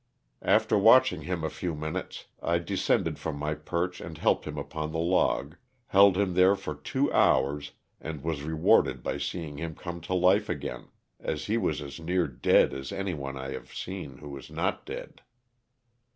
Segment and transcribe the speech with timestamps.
[0.41, 4.91] After watching him a few minutes I descended from my perch and helped him upon
[4.91, 5.57] the log,
[5.89, 10.49] held him there for two hours, and was rewarded by seeing him come to life
[10.49, 10.87] again,
[11.19, 14.87] as he was as near dead as any one I have seen who was not
[14.87, 15.21] dead.